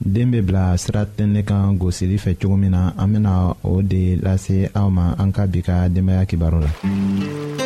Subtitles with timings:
[0.00, 3.32] den bɛ bila sira tɛnɛ kan gosili fɛ cogo min na an bena
[3.64, 6.70] o de lase aw ma an ka bi ka denbaaya kibaru la.
[6.84, 7.65] Mm -hmm.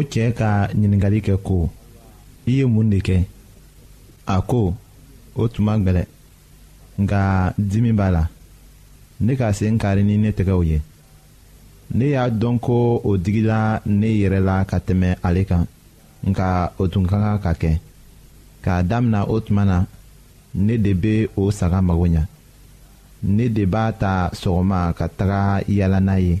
[0.00, 0.48] o cɛɛ ka
[0.80, 1.56] ɲiningali kɛ ko
[2.50, 3.16] i ye mun de kɛ
[4.34, 4.60] a ko
[5.40, 6.02] o tun ma gwɛlɛ
[7.02, 7.20] nka
[7.70, 8.22] dimi b'a la
[9.24, 10.76] ne ka sen kari ni ne tɛgɛw ye
[11.98, 12.74] ne y'a dɔn ko
[13.08, 13.58] o digila
[14.00, 15.64] ne yɛrɛ la ka tɛmɛ ale kan
[16.28, 16.46] nka
[16.82, 17.70] o tun ka kan ka kɛ
[18.64, 19.76] k'a damina o tuma na
[20.66, 22.22] ne de bɛ o saga mago ɲɛ
[23.36, 25.40] ne de b'a ta sɔgɔma ka taga
[25.78, 26.34] yaala n'a ye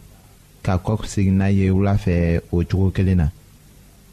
[0.62, 2.14] ka kɔsegin n'a ye wula fɛ
[2.54, 3.26] o cogo kelen na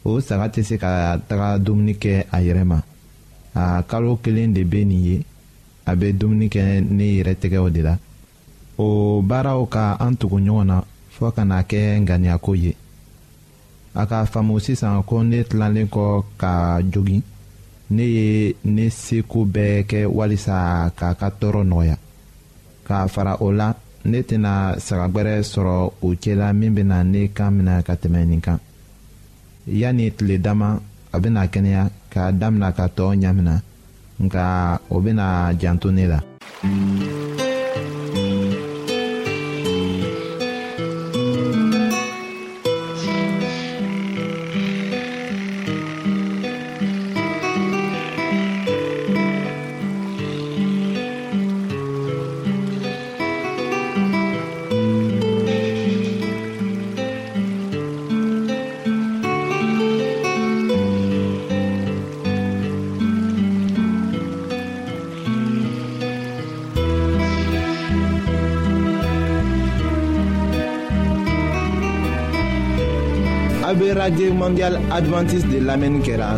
[0.05, 2.81] o saga tɛ se ka taga dumuni kɛ a yɛrɛ ma
[3.53, 5.25] a kalo kelen de bɛ nin ye
[5.85, 7.95] a bɛ dumuni kɛ ne yɛrɛ tɛgɛw de la
[8.77, 10.83] o baaraw ka an tugu ɲɔgɔn na
[11.17, 12.73] fɔɔ ka na kɛ ŋaniyako ye
[13.95, 17.21] a ka faamu sisan ko ne tilalen kɔ ka jogi
[17.89, 21.97] ne ye ne seko bɛɛ kɛ walisa k'a ka tɔɔrɔ nɔgɔya
[22.88, 23.73] k'a fara o la
[24.05, 28.59] ne tɛna sagagwɛrɛ sɔrɔ o cɛla min bɛna ne kan minɛ ka tɛmɛ nin kan
[29.67, 30.79] yani tile dama
[31.11, 33.53] a bena kɛnɛya k'a damina ka tɔɔ ɲamina
[34.23, 34.43] nka
[34.89, 36.19] o bena janto ne la
[36.63, 37.16] mm -hmm.
[73.97, 76.38] la guerre mondiale adventiste de l'Amen Kera.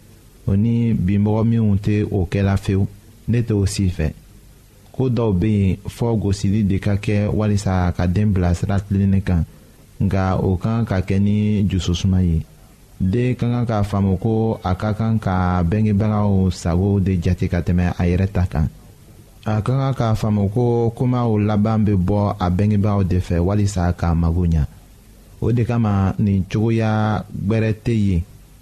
[0.51, 2.87] o ni binbɔgɔ minw tɛ o kɛla fewu
[3.27, 4.11] ne tɛ o si fɛ
[4.91, 9.21] ko dɔw bɛ yen fɔ gosili de ka kɛ walisa ka den bila sira tilenni
[9.23, 9.43] kan
[10.03, 12.41] nka o kan ka kɛ ni jususuma ye
[12.99, 17.61] den ka kan k'a faamu ko a ka kan ka bɛngebagaw sago de jate ka
[17.63, 18.67] tɛmɛ a yɛrɛ ta kan
[19.47, 23.93] a ka kan k'a faamu ko komaw laban bɛ bɔ a bɛngebagaw de fɛ walisa
[23.95, 24.65] k'a mago ɲa
[25.39, 28.23] o de kama nin cogoya gbɛrɛ tɛ yen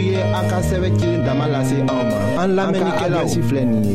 [0.00, 3.26] ye a ka sɛbɛ kilen dama lase aw ma an lamɛnnikɛlaw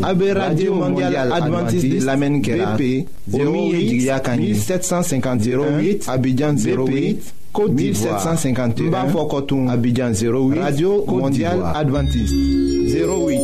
[0.10, 7.18] a be radio mondial advantiste lamɛnni kɛra bp 1758 abidjan 08
[7.54, 9.28] Côte d'Ivoire 1751 Bafo
[9.70, 13.36] Abidjan 08 Radio Mondiale Adventiste 08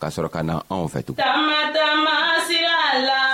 [0.00, 1.18] ka sɔrɔ ka na anw fɛ tugun.
[1.24, 3.27] taama taama sira la.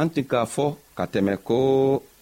[0.00, 0.64] an tun k'a fɔ
[0.96, 1.58] ka tɛmɛ ko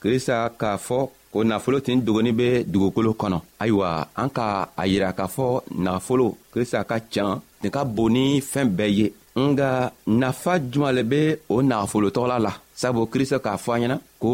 [0.03, 0.99] krista k'a fɔ
[1.33, 3.89] ko nafolo tin dogoni be dugukolo kɔnɔ ayiwa
[4.23, 4.47] an ka
[4.81, 5.47] a yira k'a fɔ
[5.85, 9.07] nafolo krista ka can tin ka bon ni fɛɛn bɛɛ ye
[9.47, 9.71] nga
[10.21, 11.21] nafa juman le be
[11.55, 14.31] o nafolotɔgɔla la sabu krista k'a fɔ an ɲɛna ko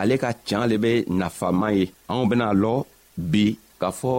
[0.00, 2.74] ale ka can le be nafaman ye anw bena lɔ
[3.32, 3.46] bi
[3.80, 4.12] k'a fɔ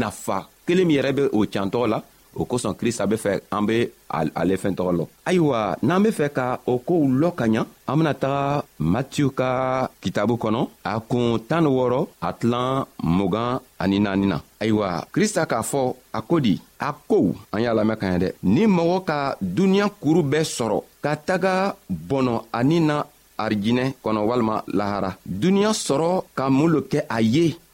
[0.00, 1.98] nafa kelen min yɛrɛ be o cantɔgɔ la
[2.34, 3.76] Okoson krist abe fek anbe
[4.08, 5.08] ale fen to lo.
[5.28, 7.64] Aywa nanbe fek ka okou lo kanya.
[7.86, 10.68] Aminata matyou ka kitabu konon.
[10.84, 14.40] Akon tan woro atlan mogan anina nina.
[14.60, 16.60] Aywa krist akafo akodi.
[16.78, 18.28] Akou anya la me kanya de.
[18.44, 20.84] Ni mwoko ka dunyan kurube soro.
[21.02, 23.04] Kataga bono anina
[23.38, 25.16] arjine konon walman lahara.
[25.26, 27.56] Dunyan soro kamoulke aye.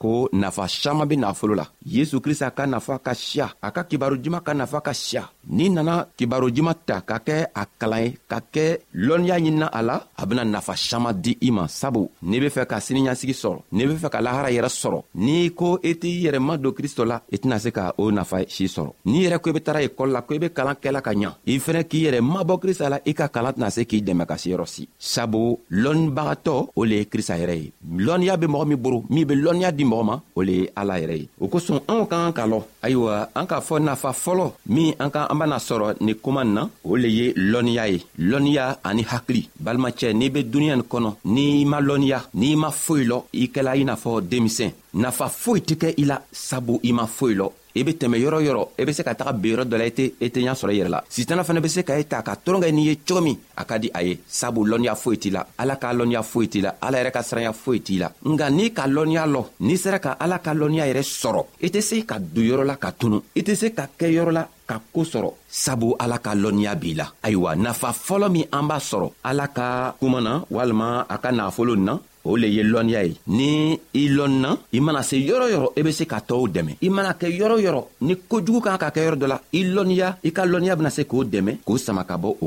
[0.00, 4.16] ko nafa caaman be nafolo la yezu krista ka nafa ka siya a ka kibaru
[4.22, 5.22] juman ka nafa ka siya
[5.56, 8.64] n'i nana kibaru juman ta ka kɛ a kalan ye ka kɛ
[9.06, 12.64] lɔnniya ɲinina a la a bena nafa caaman di i ma sabu n'i be fɛ
[12.70, 16.12] ka siniɲasigi sɔrɔ n'i be fɛ ka lahara yɛrɛ sɔrɔ n'i ko i e t'i
[16.24, 19.24] yɛrɛ ma don kristo la i e tɛna se ka o nafa si sɔrɔ n'i
[19.28, 21.58] yɛrɛ ko i be tara ekɔli la ko i be kalan kɛla ka ɲa i
[21.60, 24.64] fɛnɛ k'i yɛrɛ mabɔ krista la i ka kalan tɛna se k'i dɛmɛ ka seyɔrɔ
[24.66, 27.72] si sabu lɔnnibagatɔ o le ye krista yɛrɛ ye
[28.06, 30.94] lɔnniya be mɔgɔ min boro min be lɔnniya di mɔgɔ ma o le ye ala
[31.00, 34.90] yɛrɛ ye o kosɔn anw k'an ka lɔ ayiwa an k'a fɔ nafa fɔlɔ min
[35.02, 37.98] an ka an bena sɔrɔ nin kuma koman na o le ye lɔnniya ye
[38.30, 43.04] lɔnniya ani hakili balimacɛ n'i be duniɲa nin kɔnɔ n'i ma lɔnniya n'i ma foyi
[43.10, 44.70] lɔ i kɛla i n'a fɔ denmisɛn
[45.02, 48.16] nafa foyi tɛ kɛ i la sabu i ma foyi lɔ i e be tɛmɛ
[48.18, 50.28] yɔrɔ yɔrɔ i e be se ka taga ben yɔrɔ dɔ la i tɛ i
[50.30, 52.60] tɛ ɲa sɔrɔ i yɛrɛ la sitana fana be se ka e ta ka tɔrɔn
[52.62, 55.46] kɛ n'i ye cogo min a ka di a ye sabu lɔnniya foyi t'i la
[55.56, 58.70] ala ka lɔnniya foyi t'i la ala yɛrɛ ka siranya foyi t'i la nga n'i
[58.72, 62.18] ka lɔnniya lɔ n'i sera ka ala ka lɔnniya yɛrɛ sɔrɔ i tɛ se ka
[62.18, 65.32] don yɔrɔ la ka tunu i tɛ se ka kɛ yɔrɔ la ka koo sɔrɔ
[65.50, 69.94] sabu ala ka lɔnniya b'i la ayiwa nafa fɔlɔ min an b'a sɔrɔ ala ka
[70.00, 71.98] kuma na walima a ka nafolo na
[72.32, 73.50] o le ye lɔnniya ye ni
[73.94, 77.12] i lɔnna i mana se yɔrɔ yɔrɔ i be se ka tɔɔw dɛmɛ i mana
[77.20, 80.42] kɛ yɔrɔ yɔrɔ ni kojugu kan ka kɛ yɔrɔ dɔ la i lɔnniya i ka
[80.46, 82.46] lɔnniya se k'o dɛmɛ k'o sama ka bɔ o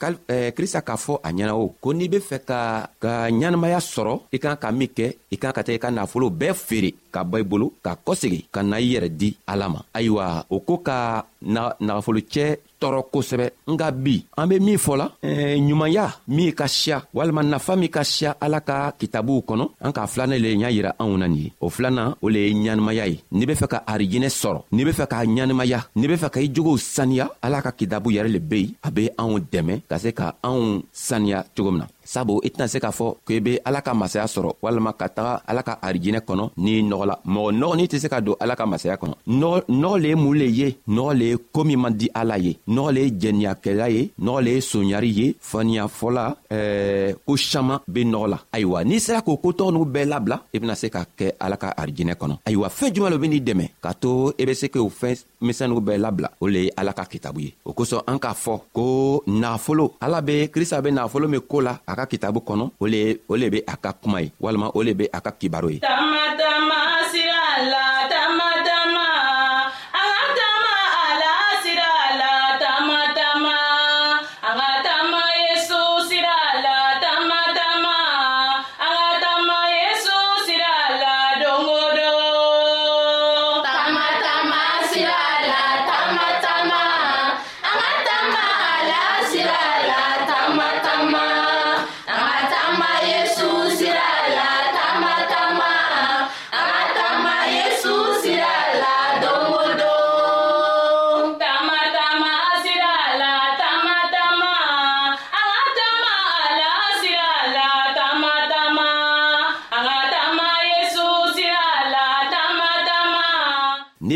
[0.57, 4.37] krista k'a fɔ a ɲɛna o ko n'i be fɛ ka ka ɲanamaya sɔrɔ i
[4.43, 7.37] kan ka min kɛ i kan ka taa i ka nafolo bɛɛ feere ka bɔ
[7.43, 10.99] i bolo ka kɔsegi ka na i yɛrɛ di ala ma ayiwa o ko ka
[11.85, 12.45] nagafolocɛ
[12.79, 15.05] tɔɔrɔ kosɛbɛ nga bi an be min fɔla
[15.67, 20.07] ɲumanya min ka siya walima nafa min ka siya ala ka kitabuw kɔnɔ an k'a
[20.11, 23.17] filanɛ le y'a yira anw na nin ye o filanan o le ye ɲanimaya ye
[23.31, 26.39] n'i be fɛ ka arijinɛ sɔrɔ n'i be fɛ k'a ɲanimaya n'i be fɛ ka
[26.39, 29.97] i jogow saniya ala ka kitabu yɛrɛ le be yen a be anw dɛmɛ ka
[29.99, 33.53] se ka anw saniya cogo min na sabu i tɛna se k'a fɔ k'i be
[33.65, 37.75] ala ka masaya sɔrɔ walima ka taga ala ka arijinɛ kɔnɔ n'i nɔgɔ Moun nou
[37.75, 41.75] ni tise kado alaka mase ya konon Nou le mou le ye Nou le komi
[41.79, 45.89] mandi ala ye Nou le jen ya ke la ye Nou le sonyari ye Fanyan
[45.91, 46.33] fola
[47.27, 50.67] Koushama be nou la Aywa nise la kou koutou nou be lab la e Ip
[50.67, 55.25] nasi kake alaka arjine konon Aywa fejou alo bini demen Kato ebe seke ou fej
[55.43, 59.21] misen nou be lab la O le alaka kitabu ye O kouson anka fol Kou
[59.39, 63.53] na folo Ala be krisa be na folo me kola Aka kitabu konon O le
[63.57, 66.92] be akakumay Walman o le be akakibarwe Tama tama
[67.61, 67.92] la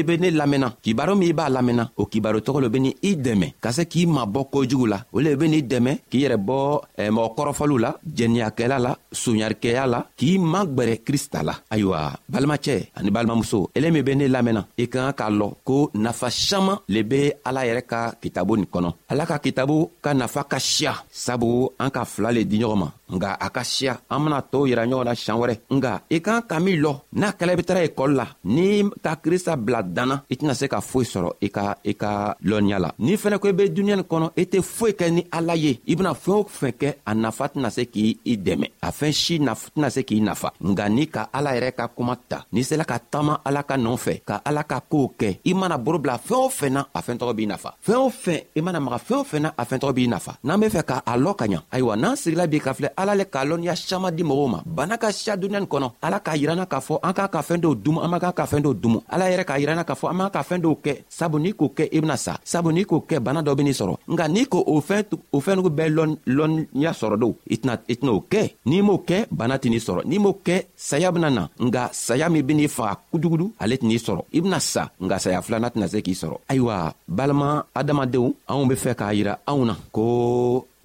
[0.08, 3.12] be ne lamɛnna kibaro min i b'a lamɛnna o kibaro tɔgɔ lo be ni i
[3.26, 6.58] dɛmɛ ka se k'i mabɔ kojugu la o le be n'i dɛmɛ k'i yɛrɛ bɔ
[6.98, 13.10] eh, mɔgɔ kɔrɔfɔliw la jɛniyakɛla la soɲarikɛya la k'i magwɛrɛ krista la ayiwa balimacɛ ani
[13.12, 17.04] balimamuso ele min be ne lamɛnna i ka kan k'a lɔn ko nafa saman le
[17.04, 21.70] be ala yɛrɛ ka kitabu nin kɔnɔ ala ka kitabu ka nafa ka siya sabu
[21.80, 24.84] an ka fila le di ɲɔgɔn ma nga a ka siya an bena tɔɔw yira
[24.88, 27.82] ɲɔgɔn na siɲan wɛrɛ nga i kan ka min lɔ n'a kɛla i be tara
[27.88, 31.64] ekɔli la n'i ka krista bila danna i tɛna se ka foyi sɔrɔ i ka
[31.84, 32.12] i ka
[32.50, 35.22] lɔnniya la n'i fɛnɛ ko i be duniɲa nin kɔnɔ i tɛ foyi kɛ ni
[35.38, 38.68] ala ye i bena fɛɛn o fɛn kɛ a nafa tɛna se k'i i dɛmɛ
[38.88, 39.36] a fɛɛn si
[39.76, 42.98] tɛna se k'i nafa nga n'i ka ala yɛrɛ ka kuma ta n'i sela ka
[43.12, 46.46] taama ala ka nɔɔ fɛ ka ala ka koow kɛ i mana boro bila fɛɛn
[46.46, 49.24] o fɛn na a fɛntɔgɔ b'i nafa fɛɛn o fɛn i mana maga fɛɛn o
[49.24, 52.16] fɛn na a fɛntɔgɔ b'i nafa n'an be fɛ k'a lɔ ka ɲa ayiwa n'an
[52.24, 55.38] sigila b'i ka filɛ ala le k'a lɔnniya saman di mɔgɔw ma bana ka siya
[55.38, 58.10] duniɲa nin kɔnɔ ala k'a yiranna k'a fɔ an k'a ka fɛɛn dɔw dumu an
[58.12, 60.42] man kan ka fɛɛn dɔw dumu ala yɛrɛ k'a yiranna k'a fɔ an b'a ka
[60.48, 63.40] fɛɛn dɔw kɛ sabu n'i k'o kɛ i bena sa sabu n'i k'o kɛ bana
[63.48, 64.60] dɔ ben'i sɔrɔ nka n'i k'
[65.36, 65.90] o fɛn nugu bɛɛ
[66.38, 70.32] lɔnniya sɔrɔ do i o kɛ n'i m'o kɛ bana t'i n'i sɔrɔ n'i m'o
[70.48, 74.40] kɛ saya bena na nga saya min ben'i faga kujugudu ale tɛn'i n'i sɔrɔ i
[74.44, 76.76] bena sa nga saya filana tɛna se k'i sɔrɔ ayiwa
[77.08, 80.06] balima adamadenw anw be fɛ k'a yira anw na ko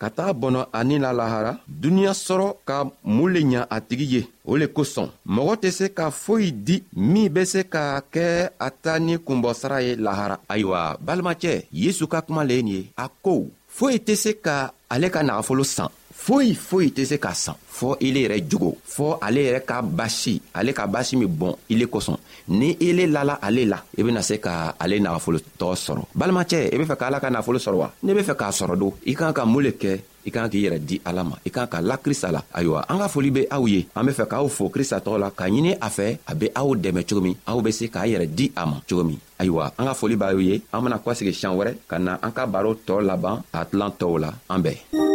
[0.00, 2.76] ka taga bɔnɔ ani la lahara duniɲa sɔrɔ ka
[3.14, 6.76] mun le ɲa a tigi ye o le kosɔn mɔgɔ tɛ se ka foyi di
[7.12, 7.82] min be se ka
[8.14, 8.24] kɛ
[8.66, 12.88] a ta ni kunbɔsara ye lahara ayiwa balimacɛ yesu ka kuma le ye nin ye
[12.96, 13.46] a ko
[13.78, 15.88] foyi tɛ se ka ale ka nagafolo san
[16.24, 20.40] foyi foyi tɛ se ka san fɔɔ ile yɛrɛ jogo fɔɔ ale yɛrɛ ka basi
[20.54, 22.16] ale ka basi min bɔn ile kosɔn
[22.50, 26.56] ni i lala ale la i e bena se ka ale nagafolo tɔgɔ sɔrɔ balimacɛ
[26.66, 28.78] i e be fɛ ka ala ka nagafolo sɔrɔ wa n'i be fɛ k'a sɔrɔ
[28.78, 31.50] do i kan ka mun le kɛ i kan k'i yɛrɛ di ala ma i
[31.50, 34.26] kan ka la krista la ayiwa an ka foli be aw ye an be fɛ
[34.26, 37.36] k'aw fo krista tɔgɔ la k'a ɲini a fɛ a be aw dɛmɛ cogo min
[37.46, 40.40] aw be se k'a yɛrɛ di a ma cogo min ayiwa an ka foli b'aw
[40.44, 43.92] ye an bena kɔsegi siɲan wɛrɛ ka na an ka baro tɔɔ laban a tilan
[43.94, 45.09] tɔw la an bɛɛ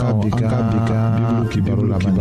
[0.00, 2.14] an ka bi ka bibulu kibaru laban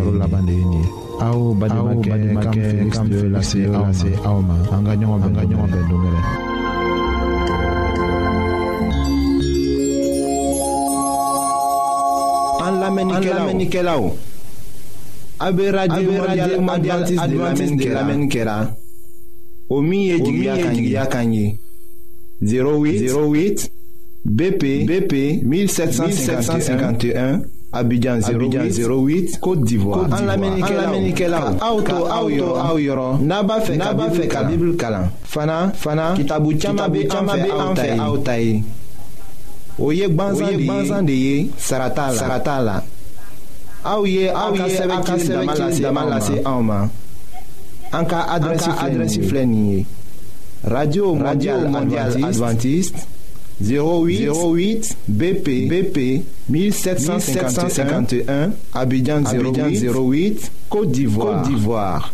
[0.46, 0.86] de ye nin ye
[1.22, 5.32] aw bademakɛ kam feliksi lase aw ma aw ma an ka ɲɔgɔn bɛn
[5.90, 6.20] don gɛrɛ
[12.66, 14.04] an lamɛnnikɛlaw
[15.40, 17.36] a bɛ radio adventiste de
[17.92, 18.76] lamɛnni kɛra
[19.70, 21.58] o min ye jigiya kan ye
[22.42, 23.72] 08 08
[24.26, 25.14] BP BP
[25.46, 30.72] 1751 Abidjan 08, Côte d'Ivoire En Amérique
[31.28, 31.34] o
[31.66, 33.42] Auto, to aw yɔrɔ aw yɔrɔ n'a
[34.80, 38.64] kalan fana fana kitabu caman bɛ caman bɛ an fɛ aw ta ye
[39.78, 40.18] o Aouye
[40.50, 42.82] Aouye de ye sarata la sarata la
[50.74, 51.76] radio Mondial
[52.24, 53.06] adventiste
[53.62, 62.12] 08 BP BP 1751 Abidjan 08, Côte d'Ivoire Côte d'Ivoire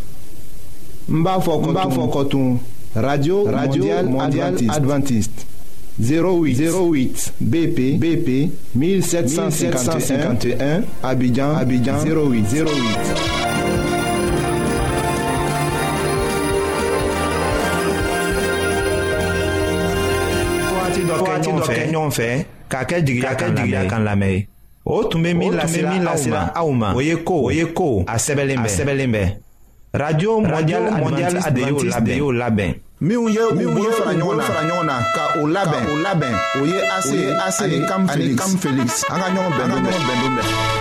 [2.94, 3.86] Radio Radio
[4.70, 5.46] Adventiste,
[5.98, 12.44] 08 08 BP BP 1751 Abidjan Abidjan 08
[13.50, 13.51] 08
[21.38, 24.46] dɔ kɛ ɲɔgɔn fɛ k'a kɛ jigiya kan lamɛn ye.
[24.84, 28.58] o tun bɛ min lasela aw ma o ye ko o ye ko a sɛbɛnlen
[28.64, 29.24] bɛ a sɛbɛnlen bɛ
[30.00, 32.70] radio mondial mondial de y'o labɛn de y'o labɛn.
[33.00, 34.12] minnu ye u bolo fara
[34.62, 38.08] ɲɔgɔn na ka o labɛn o labɛn o ye ase ase ani kam
[38.62, 40.80] felix an ka ɲɔgɔn bɛn bɛn bɛn.